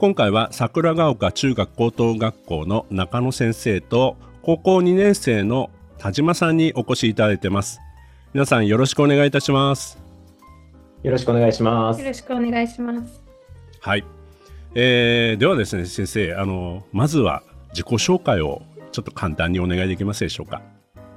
[0.00, 5.68] 今回は桜ヶ丘中学高等学校の中野先生と高校2年生の
[5.98, 7.80] 田島さんにお越しいただいてます。
[8.32, 9.98] 皆さんよろしくお願いいたします。
[11.02, 12.00] よろしくお願いします。
[12.00, 13.22] よろしくお願いします。
[13.80, 14.04] はい、
[14.74, 20.62] えー、ではですね先生あのまずは自己紹介をちょっと簡単にお願いできますでしょうか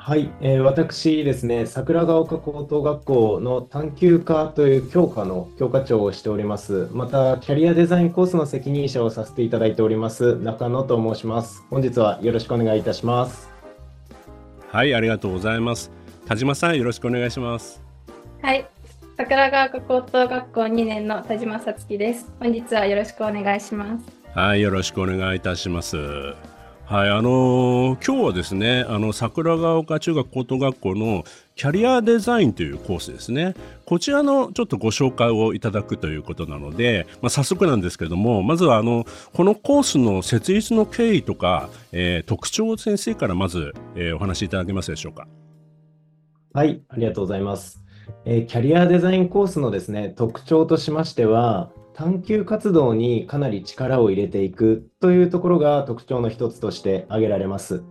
[0.00, 6.88] はい、えー、私ですね、桜ヶ丘高等学校の探究科という教科の教科長をしております。
[6.92, 11.62] また、キャリアデザインコースの責任者をさせていただいております、中野と申します。
[11.68, 13.50] 本日はよろしくお願いいたします。
[14.68, 15.90] はい、ありがとうございます。
[16.26, 17.82] 田島さん、よろしくお願いします。
[18.40, 18.66] はい、
[19.16, 22.32] 桜ヶ丘高等学校2年の田島さつきです。
[22.38, 24.04] 本日はよろしくお願いします。
[24.32, 25.96] はい、よろしくお願いいたします。
[26.88, 31.22] はい、あのー、今日はですね、あの桜ヶ丘中学高等学校の
[31.54, 33.54] キャリアデザインというコースですね。
[33.84, 45.28] こちらのちょっとご紹介をいただくということなので、まあ、早速なんですけれども、まずはあのこのコースの設立の経緯とか、えー、特徴を先生からまず、えー、お話しいただけますでしょうか？
[46.54, 47.84] はい、ありがとうございます。
[48.24, 57.82] えー、キャリアデザインコースのですね特徴としましては、探究活動にかなり力を入れていくというところが特徴の一つとして挙げられます。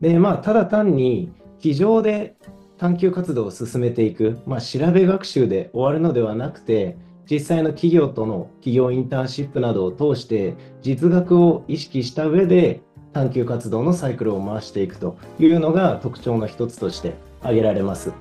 [0.00, 2.36] で、まあ、ただ単に机上で
[2.78, 6.96] 探究活動を進めていく、まあ、調べ学習で終わるのではなくて、
[7.28, 18.12] 実際の企業との企業インターンシップなどを通して実学を意識した上で探究活動のサイクルを回していくというのが特徴の一つとして挙げられます。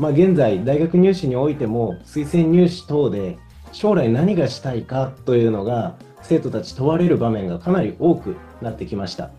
[0.00, 3.38] まあ、現在、大学入試においても推薦入試等で
[3.72, 9.30] 将来何がしたいかというのが生徒たち問われる場面がかなり多くなってきました。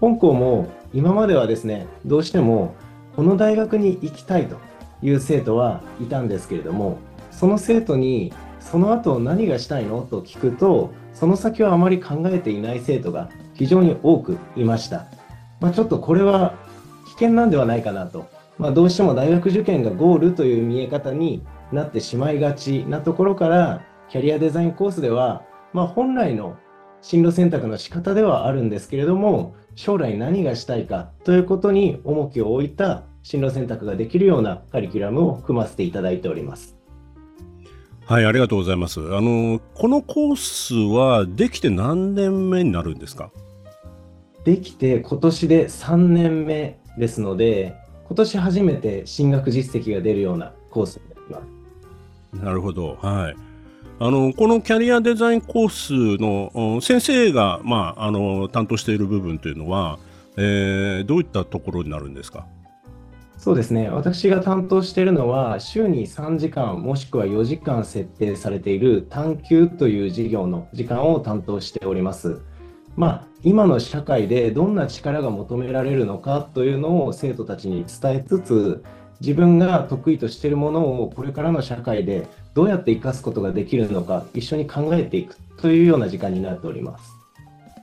[0.00, 2.74] 本校も今まではですねどうしても
[3.16, 4.58] この大学に行きたいと
[5.02, 6.98] いう生徒はいたんですけれども
[7.30, 10.02] その生徒にその後何がしたいの？
[10.02, 15.06] と聞くとその先はあまり考えていない生徒が非常に多くいました、
[15.60, 16.54] まあ、ちょっとこれは
[17.06, 18.28] 危険なんではないかなと、
[18.58, 25.42] まあ、どうしても大学受験がゴールという見え方になってしまいがちなところからキャリアデザインコースでは、
[25.72, 26.56] まあ、本来の
[27.02, 36.76] 進路選択の仕方ではあるんですけれども将来何がしたいかということに重きを置いた進路選択ができるようなカリキュラムを組ませていただいております。
[38.06, 39.00] はい、ありがとうございます。
[39.00, 43.30] あのこのコースはできて何年目になるんですか？
[44.44, 47.74] できて今年で3年目ですので、
[48.06, 51.53] 今年初めて進学実績が出るようなコースになります。
[52.42, 52.98] なるほど。
[53.00, 53.36] はい。
[54.00, 59.98] あのこのキャリアデザインコースの先生が、まあ、あの担当している部分というのは、
[60.36, 62.46] えー、どういったところになるんですか？
[63.38, 72.40] そうですね私が担当しているのは週に3時間もしくは4時間設定されている探究という事業の時間を担当しております。
[72.96, 78.84] まあ、今の社会でどんな力が求められるのかというのを生徒たちに伝えつつ
[79.20, 87.12] 自分が得意としているものをこれからの社会でどうやって生かすことができるのか一緒に考えていくというような時間になっております。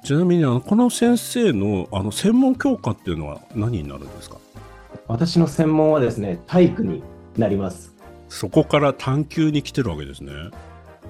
[0.04, 4.38] ちなみにあのこの先生のあの専門教科っていうのは何になるんですか？
[5.08, 7.04] 私の専門はですね体育に
[7.38, 7.94] なります。
[8.30, 10.32] そこから探究に来てるわけですね。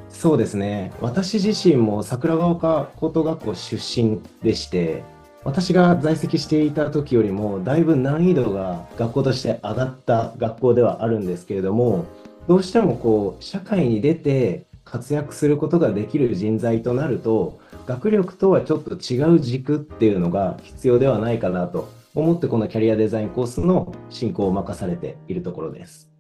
[0.10, 0.92] そうですね。
[1.00, 5.04] 私自身も桜ヶ丘高等学校出身でして
[5.44, 12.06] 私が在籍していた時よりもだいぶ難易度が学校として上がった学校ではあるんですけれども
[12.48, 26.12] どうしてもこう社会に出て活躍することができる人材となると学力とはちょっと違う軸っていうのが必要ではないかなと思ってこのキャリアデザインコースの進行を任されているところです。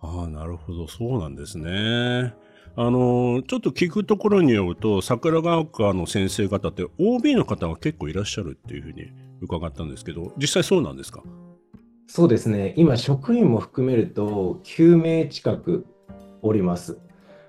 [0.00, 2.34] ああなるほどそうなんですね。
[2.78, 9.06] あのちょっと聞くところによると桜ヶ丘の先生方って OB の方が結構いらっしゃるっていうふうに
[9.40, 11.22] 伺ったんですけど実際そうなんですか？
[12.06, 15.86] そうですね今職員も含めると9名近く
[16.42, 16.98] おります。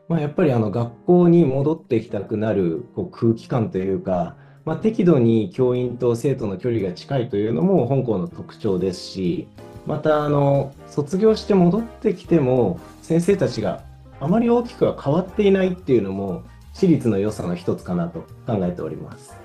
[0.07, 9.49] まあ、やっぱりあの学校に戻ってきたくなるこう空気感というか、まあ、適度に教員と生徒の距離が近いというのも本校の特徴ですし
[9.85, 13.83] またあの卒業して戻ってきても先生たちが
[14.19, 16.43] あまり大きくは変わっていないっていうのも
[16.73, 19.35] 私立の良さの一つかなと考えております。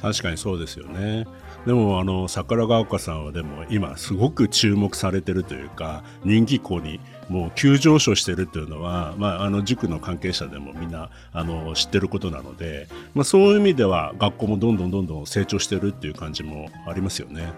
[0.00, 1.26] 確かにそうですよね。
[1.66, 17.52] でもあの桜ヶ丘さんはでも今すごく注目されてるというか人気校にもう急上昇してるっていうのは、まあ、あの塾の関係者でもみんなあの知ってることなので、まあ、そういう意味では学校もどんどんどんどん成長してるっていう感じもありますよね。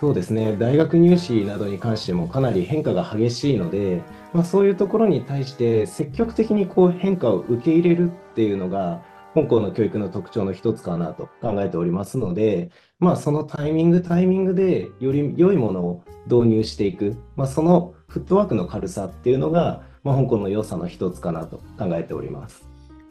[0.00, 0.56] そうですね。
[0.58, 4.02] 大学入試などに関してもかなり変化が激しいので、
[4.34, 9.02] まあ、そういうところに対して積極的にこう変化を受け入れるっていうのが
[9.34, 22.68] 本校の教育の特徴の一つかなと考えておりますので、まあ、そのタイミングタイミングでより良いものを導入していく、まあ、そのフットワークの軽さっていうのが、まあ、香港の良さの一つかなと考えております。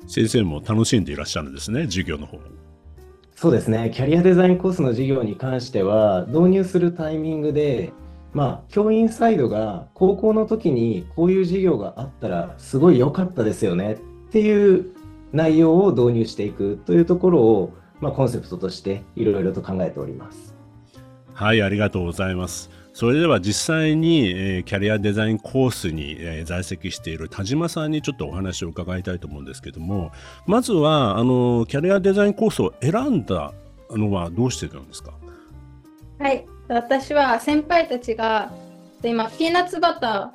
[0.07, 2.37] 先生も楽しんでいらっしゃるんですね授業の方
[3.35, 7.91] そうですねキャリアデザインコースの授業に関しては導入するタイミングで
[8.35, 13.97] まあ、教員サイドが高校の時にこういう授業があったらすごい良かったですよねっ
[14.29, 14.91] ていう
[15.31, 20.53] 内容を導入していくというところを、まあ、コンセプトとしていろいろと考えております。
[21.33, 22.69] はい、ありがとうございます。
[22.95, 30.13] それでは実際に、え、キャリアデザインコースに、え、在籍している田島さんにちょっとお話を伺いたいと思うんですけども
[30.47, 33.51] まずはあのキャリアデザインコースを選んだ
[33.89, 35.11] のはどうしてたんですか？
[36.19, 36.45] はい。
[36.69, 38.49] 私は先輩たちが
[39.03, 40.31] 今ピーナッツバタ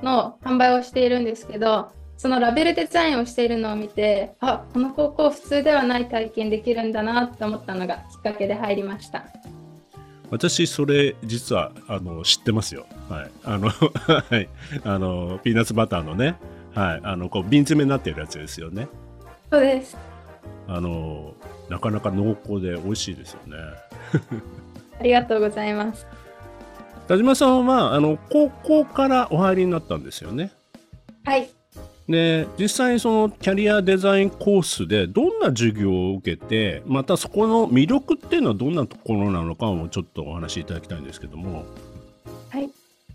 [0.00, 9.24] ーの販売をしているんですけどそのラベルデザインをしているのを見てあこの高校普通ではない体験できるんだなと思ったのがきっかけで入りました。
[10.30, 12.86] 私それ実はあの知ってますよ。
[13.08, 13.30] はい。
[13.44, 13.68] あの
[14.30, 14.48] はい。
[14.84, 16.36] あのピーナッツバターのね。
[16.74, 17.00] はい。
[17.02, 18.88] あのこう瓶詰めになっているやつですよね。
[19.50, 19.96] そうです。
[20.68, 21.34] あの
[21.68, 23.56] なかなか濃厚で美味しいですよね。
[25.00, 26.06] ありがとうございます。
[27.08, 30.52] 田島さんはあの高校からお入りになったんですよね。
[31.24, 31.50] はい
[32.10, 41.64] で実際にそのキャリアデザインコースでどんな授業を受けてまたそこの魅力っていうのはどんなところなのかもちょっとお話しいただきたいんですけども。
[42.48, 42.70] はい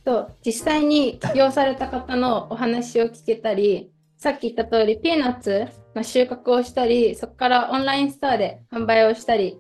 [0.05, 9.57] と実際に起業された方のお話を聞けたりさっき言った通りピーナッツの収穫をしたりそこからオンラインストアで販売をしたり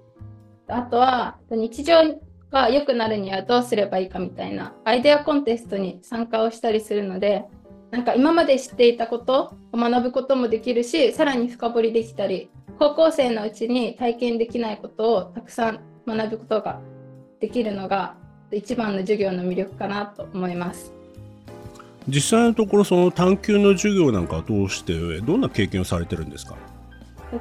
[0.67, 2.21] あとは日常
[2.51, 7.45] が良くなるにはどうすればいいかみたいなアイデアコンテストに参加をしたりするので
[7.91, 16.81] なんか今まで知っていたことを学ぶこともできるしさらに深掘りできたり高校生のうちに体験できないことをたくさん学ぶことが
[17.39, 18.15] できるのが
[18.51, 20.91] 一番の授業の魅力かなと思います。
[22.07, 26.55] 実際のところその探究の授業なんかを通してどんな経験をされてるんですか？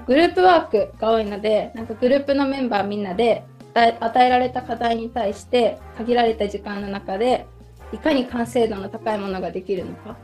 [0.06, 3.44] グループワークが多いのでなんかグループのメンバーみんなで
[3.74, 7.46] 与えられた課題に対して限られた時間の中で
[7.92, 10.16] いかに完成度の高いものができるのか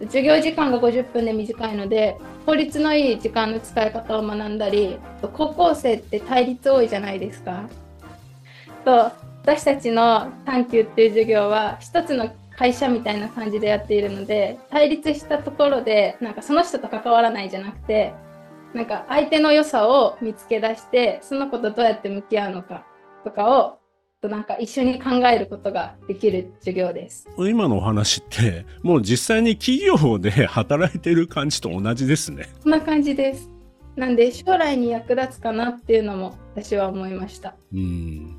[0.00, 4.98] 授業時間が50分で短いので効率のいい時間の使い方を学んだり
[5.32, 7.68] 高校生って対立多いじゃないですか。
[8.84, 9.10] と
[9.42, 18.12] 私たちの探究っていう授業は一つの会社みたいな感じでやっているので対立したところでなんかその人と関わらないじゃなくて
[18.74, 22.84] なんか相手の良さを見つけ出してその子とどうやって向き合うのか
[23.24, 23.78] とかを
[24.28, 27.28] となんか一緒に考えることができる授業です。
[27.38, 32.48] 今のお話ってもう実際に企業で働いてる感じと同じですね。
[32.62, 33.48] こんな感じです。
[33.94, 37.54] なんで将来に役立つかなっていうのも私は思いました。
[37.72, 38.36] うん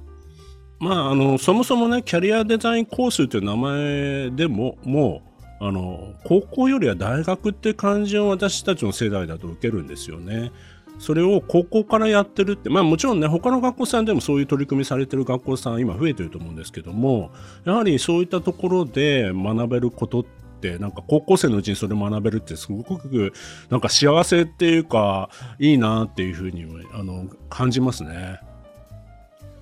[0.80, 5.24] まあ、あのそもそもねキャリアデザインコースという名前でもも
[5.60, 10.52] うあの高校よりは大学って感じを私たちの世代だと受けるんですよね。
[11.00, 17.32] それを高校からやってるって、まあもちろんね、他の学校さんでもそういう取り組みされてる学校さん今増えてると思うんですけども、
[17.66, 20.26] やはりそういったところで学べることっ
[20.60, 23.32] て、なんか高校生のうちにそれ学べるってすごく
[23.70, 28.40] なんか幸せっていうか、いいなっていうふうにあの感じますね。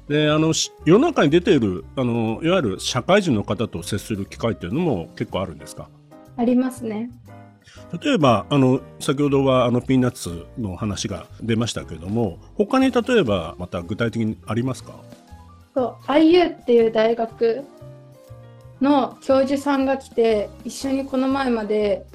[0.08, 0.54] であの
[0.86, 5.90] 世の中に出ているあのいわゆる社会人の方と接する機会っていうのも結構あるんですか？
[6.38, 7.10] ありますね。
[8.02, 14.94] 例えばあの先ほどはあのピーナッツの話が出ましたけれども他に例えばまた具体的にありますか？
[15.74, 17.64] そう IU っていう大学
[18.82, 22.06] の教授さんが来て一緒にこの前まで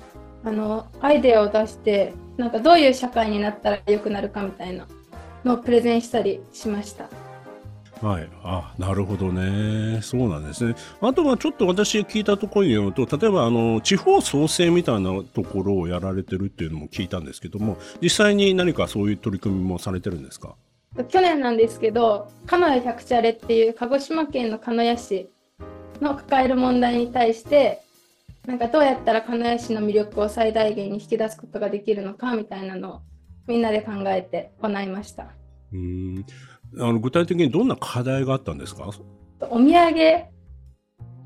[0.45, 4.87] あのアイデアを出してなんかどういう社会になったら良くなるかみたいな
[5.45, 7.09] のをプレゼンしたりしました。
[8.03, 10.75] はい、あなるほどね、そうなんですね。
[11.03, 20.55] あとはちょっと私聞いたところによると、例えばあの地方創生みたいなところをやられてるっていうのも聞いたんですけども、実際に何かそういう取り組みもされてるんですか？
[21.09, 25.29] 去年なんですけど、鹿屋百茶レっていう鹿児島県の鹿屋市
[26.01, 27.83] の抱える問題に対して、
[28.47, 33.01] なんかどうやったら鹿屋市の魅力を最大限に引き出すことができるのかみたいなのを
[33.47, 35.27] みんなで考えて行いました。
[35.73, 36.25] うん
[36.79, 38.91] あの具体的にどんな課題があったんですか？
[39.41, 40.25] お土産、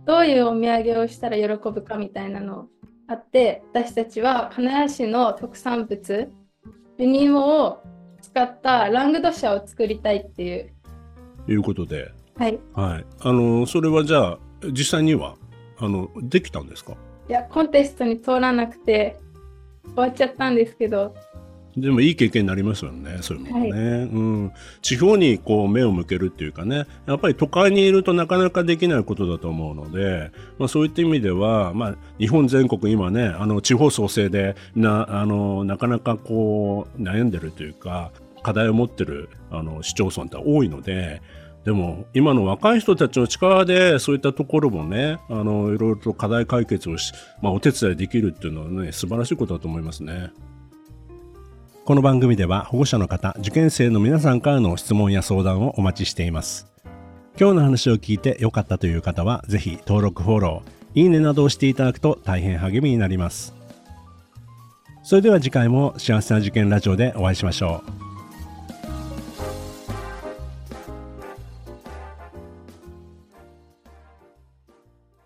[0.06, 2.68] どういうお土産をしたら喜ぶかみたいなの
[3.06, 6.30] あって、私たちは金谷市の特産物、
[6.96, 7.82] 紅芋を
[8.22, 10.72] 使ったラングドシャを作りたいっていう。
[11.46, 12.58] いうことで、はい。
[12.72, 13.06] はい。
[13.20, 14.38] あの、それはじゃあ、
[14.72, 15.36] 実際には、
[15.78, 16.94] あの、できたんですか？
[17.28, 19.18] いや、コンテストに通らなくて、
[19.84, 21.14] 終わっちゃったんですけど、
[21.76, 24.52] でもいい経験になりますよね、そういうのね、はい、うん。
[24.80, 38.12] 地方にこう目を向けるっていうかね、やっぱり都会にいるとなかなかできないことだと思うので、まあ、そういった意味では、まあ、日本全国今ね、あの地方創生でなあのなかなかこう悩んでるというか、
[38.42, 41.22] 課題を持ってるあの市町村って多いので、
[41.64, 50.30] でも今の若い人たちの力でそういったところもねあのいろいろと課題解決をし、まあ、お手伝いできるっていうのはね素晴らしいことだと思いますね。
[51.86, 56.66] この番組では保護者の方、受験生の皆さんからの質問や相談をお待ちしています。
[57.38, 63.54] 今日の話を聞いて良かったという方は、ぜひ登録、フォロー、いいねなどをしていただくと大変励みになります。
[65.02, 68.13] それでは次回も幸せな受験ラジオでお会いしましょう。